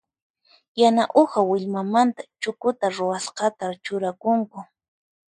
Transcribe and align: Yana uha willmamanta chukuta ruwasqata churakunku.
Yana 0.81 1.03
uha 1.21 1.39
willmamanta 1.49 2.21
chukuta 2.41 2.85
ruwasqata 2.95 3.65
churakunku. 3.83 4.59